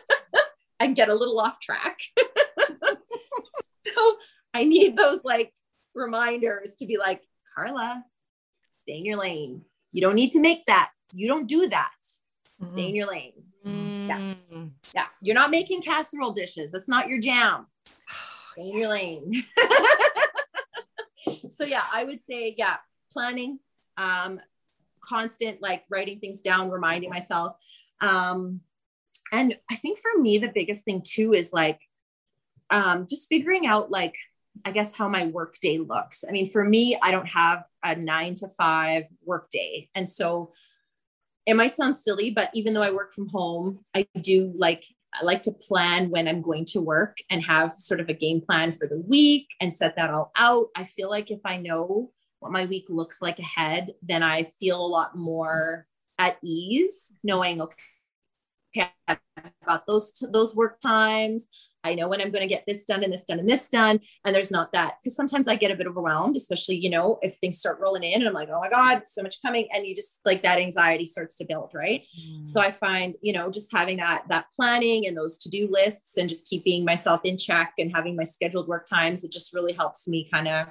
[0.80, 1.98] I get a little off track.
[3.86, 4.16] so
[4.54, 5.52] I need those like
[5.94, 7.22] reminders to be like,
[7.54, 8.04] Carla,
[8.80, 9.62] stay in your lane.
[9.92, 10.90] You don't need to make that.
[11.12, 11.90] You don't do that.
[12.62, 12.72] Mm-hmm.
[12.72, 13.34] Stay in your lane.
[13.66, 13.87] Mm.
[14.08, 14.34] Yeah.
[14.94, 15.06] Yeah.
[15.20, 16.72] You're not making casserole dishes.
[16.72, 17.66] That's not your jam.
[18.52, 19.44] Stay in your lane.
[21.50, 22.76] so yeah, I would say, yeah,
[23.12, 23.58] planning,
[23.96, 24.40] um,
[25.00, 27.56] constant like writing things down, reminding myself.
[28.00, 28.60] Um,
[29.32, 31.80] and I think for me, the biggest thing too is like
[32.70, 34.14] um, just figuring out like
[34.64, 36.24] I guess how my work day looks.
[36.26, 39.88] I mean, for me, I don't have a nine to five work day.
[39.94, 40.52] And so
[41.48, 44.84] it might sound silly, but even though I work from home, I do like
[45.14, 48.42] I like to plan when I'm going to work and have sort of a game
[48.42, 50.66] plan for the week and set that all out.
[50.76, 54.78] I feel like if I know what my week looks like ahead, then I feel
[54.78, 55.86] a lot more
[56.18, 59.18] at ease knowing okay, I've
[59.66, 61.48] got those those work times.
[61.84, 64.00] I know when I'm going to get this done and this done and this done.
[64.24, 67.36] And there's not that because sometimes I get a bit overwhelmed, especially, you know, if
[67.36, 69.68] things start rolling in and I'm like, oh my God, so much coming.
[69.72, 71.70] And you just like that anxiety starts to build.
[71.74, 72.02] Right.
[72.20, 72.46] Mm.
[72.46, 76.28] So I find, you know, just having that, that planning and those to-do lists and
[76.28, 80.08] just keeping myself in check and having my scheduled work times, it just really helps
[80.08, 80.66] me kind of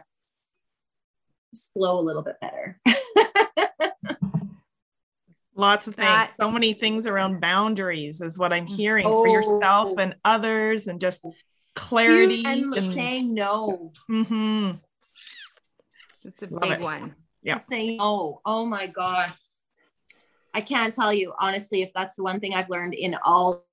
[1.73, 2.79] flow a little bit better.
[5.57, 6.05] Lots of things.
[6.05, 10.87] That, so many things around boundaries is what I'm hearing oh, for yourself and others,
[10.87, 11.25] and just
[11.75, 13.91] clarity and, and saying no.
[14.09, 14.77] Mm-hmm.
[16.25, 16.81] It's a Love big it.
[16.81, 17.15] one.
[17.41, 17.57] Yeah.
[17.57, 19.33] Saying oh, oh my god.
[20.53, 23.65] I can't tell you honestly if that's the one thing I've learned in all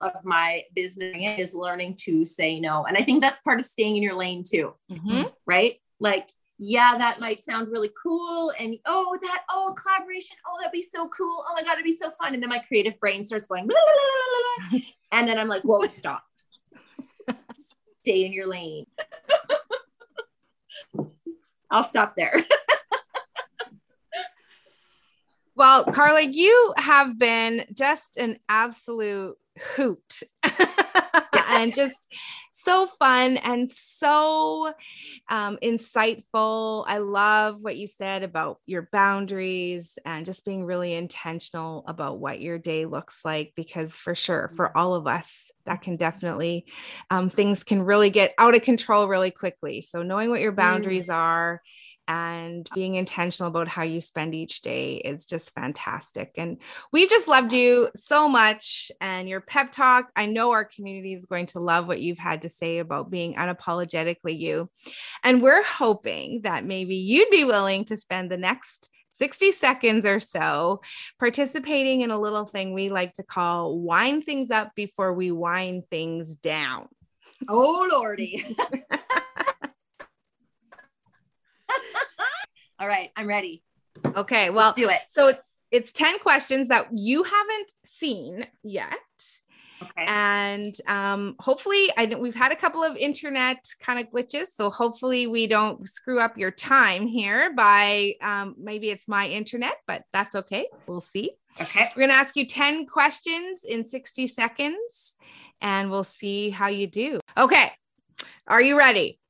[0.00, 2.84] of my business is learning to say no.
[2.86, 4.74] And I think that's part of staying in your lane too.
[4.90, 5.32] Mhm.
[5.46, 5.80] Right?
[6.00, 6.28] Like,
[6.58, 8.52] yeah, that might sound really cool.
[8.58, 10.36] And oh, that, oh, collaboration.
[10.46, 11.44] Oh, that'd be so cool.
[11.48, 12.34] Oh my God, it'd be so fun.
[12.34, 13.68] And then my creative brain starts going,
[15.12, 16.24] and then I'm like, whoa, stop.
[18.02, 18.86] Stay in your lane.
[21.70, 22.32] I'll stop there.
[25.58, 29.36] Well, Carla, you have been just an absolute
[29.74, 30.22] hoot
[31.48, 32.06] and just
[32.68, 34.74] so fun and so
[35.30, 36.84] um, insightful.
[36.86, 42.42] I love what you said about your boundaries and just being really intentional about what
[42.42, 46.66] your day looks like, because for sure, for all of us, that can definitely,
[47.08, 49.80] um, things can really get out of control really quickly.
[49.80, 51.62] So, knowing what your boundaries are
[52.08, 56.32] and being intentional about how you spend each day is just fantastic.
[56.38, 60.10] And we've just loved you so much and your pep talk.
[60.16, 63.34] I know our community is going to love what you've had to say about being
[63.34, 64.70] unapologetically you.
[65.22, 70.20] And we're hoping that maybe you'd be willing to spend the next 60 seconds or
[70.20, 70.80] so
[71.18, 75.84] participating in a little thing we like to call wind things up before we wind
[75.90, 76.88] things down.
[77.48, 78.44] Oh, Lordy.
[82.78, 83.62] All right, I'm ready.
[84.16, 85.00] Okay, well, Let's do it.
[85.08, 88.92] so it's it's 10 questions that you haven't seen yet.
[89.80, 90.04] Okay.
[90.08, 95.28] and um, hopefully I we've had a couple of internet kind of glitches, so hopefully
[95.28, 100.34] we don't screw up your time here by um, maybe it's my internet, but that's
[100.34, 100.66] okay.
[100.88, 101.30] We'll see.
[101.60, 101.90] Okay.
[101.94, 105.14] We're going to ask you 10 questions in 60 seconds
[105.60, 107.20] and we'll see how you do.
[107.36, 107.70] Okay.
[108.48, 109.20] Are you ready?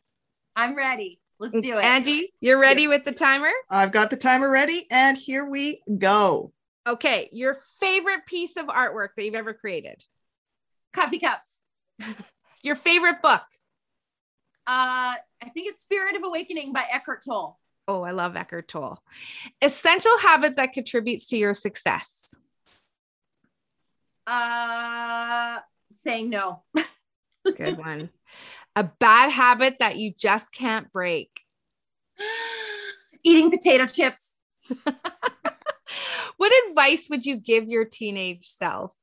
[0.56, 1.17] I'm ready.
[1.38, 1.84] Let's do it.
[1.84, 3.50] Angie, you're ready with the timer?
[3.70, 6.52] I've got the timer ready, and here we go.
[6.86, 7.28] Okay.
[7.32, 10.04] Your favorite piece of artwork that you've ever created,
[10.92, 11.62] Coffee cups.
[12.62, 13.42] your favorite book.
[14.66, 17.58] Uh, I think it's Spirit of Awakening by Eckhart Tolle.
[17.86, 19.02] Oh, I love Eckhart Tolle.
[19.62, 22.34] Essential habit that contributes to your success.
[24.26, 25.58] Uh,
[25.90, 26.62] saying no.
[27.56, 28.10] Good one.
[28.76, 31.30] A bad habit that you just can't break.
[33.24, 34.36] Eating potato chips.
[36.38, 38.94] What advice would you give your teenage self?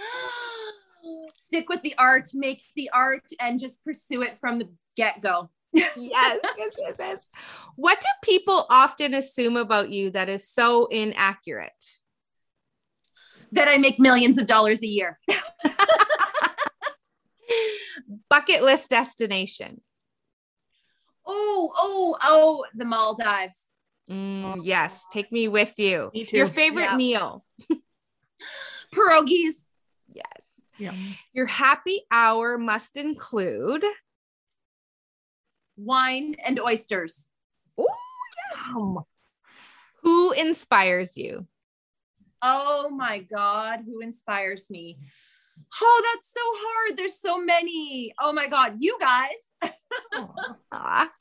[1.36, 5.50] Stick with the art, make the art, and just pursue it from the get go.
[5.74, 7.28] Yes, yes, yes, yes.
[7.76, 11.72] What do people often assume about you that is so inaccurate?
[13.52, 15.18] That I make millions of dollars a year.
[18.30, 19.80] Bucket list destination.
[21.26, 23.70] Oh, oh, oh, the Maldives.
[24.10, 26.10] Mm, yes, take me with you.
[26.14, 26.38] Me too.
[26.38, 26.96] Your favorite Yeah.
[26.96, 27.44] meal.
[28.94, 29.68] Pierogies.
[30.12, 30.24] Yes.
[30.78, 30.94] Yeah.
[31.32, 33.84] Your happy hour must include.
[35.76, 37.28] Wine and oysters.
[38.74, 39.04] Um,
[40.02, 41.46] Who inspires you?
[42.40, 44.98] Oh my God, who inspires me?
[45.80, 46.98] Oh, that's so hard.
[46.98, 48.14] There's so many.
[48.20, 49.72] Oh my God, you guys.
[50.72, 51.10] Aw.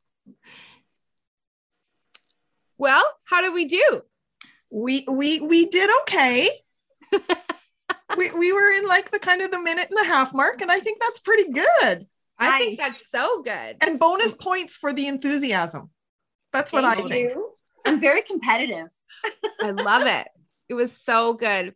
[2.80, 4.04] Well, how did we do?
[4.70, 6.50] we we we did okay.
[8.18, 10.72] we we were in like the kind of the minute and a half mark, and
[10.72, 12.08] I think that's pretty good.
[12.40, 13.78] I think that's so good.
[13.82, 15.90] And bonus points for the enthusiasm.
[16.54, 17.32] That's what Thank I think.
[17.32, 17.52] you.
[17.86, 18.88] I'm very competitive.
[19.62, 20.28] I love it.
[20.70, 21.74] It was so good.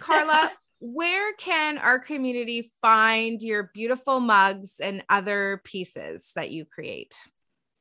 [0.00, 0.52] Carla,
[0.84, 7.14] where can our community find your beautiful mugs and other pieces that you create?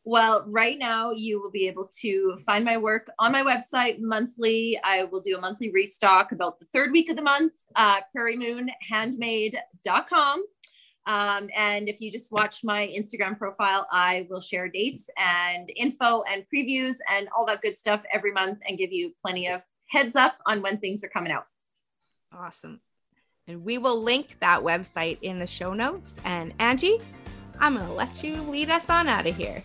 [0.05, 4.79] Well, right now you will be able to find my work on my website monthly.
[4.85, 10.45] I will do a monthly restock about the third week of the month, uh, prairiemoonhandmade.com.
[11.05, 16.23] Um, and if you just watch my Instagram profile, I will share dates and info
[16.23, 20.15] and previews and all that good stuff every month and give you plenty of heads
[20.15, 21.47] up on when things are coming out.
[22.33, 22.79] Awesome.
[23.47, 26.17] And we will link that website in the show notes.
[26.23, 26.99] And Angie,
[27.59, 29.61] I'm going to let you lead us on out of here.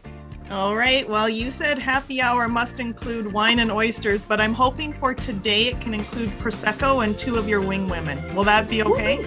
[0.50, 1.08] All right.
[1.08, 5.68] Well, you said happy hour must include wine and oysters, but I'm hoping for today
[5.68, 8.34] it can include prosecco and two of your wing women.
[8.34, 9.22] Will that be okay?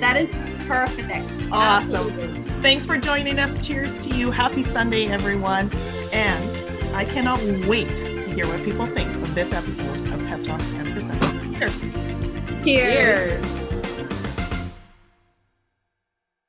[0.00, 0.28] That is
[0.68, 1.26] perfect.
[1.50, 1.96] Awesome.
[1.96, 2.42] Absolutely.
[2.62, 3.66] Thanks for joining us.
[3.66, 4.30] Cheers to you.
[4.30, 5.70] Happy Sunday, everyone.
[6.12, 6.62] And
[6.94, 10.88] I cannot wait to hear what people think of this episode of Pep Talks and
[10.88, 11.58] Prosecco.
[11.58, 11.80] Cheers.
[12.64, 13.42] Cheers.
[13.42, 13.65] Cheers.